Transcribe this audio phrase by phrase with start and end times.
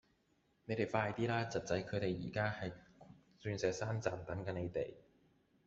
[0.65, 1.43] 你哋快啲啦!
[1.43, 2.73] 侄仔佢哋而家喺
[3.39, 4.95] 鑽石山站等緊你哋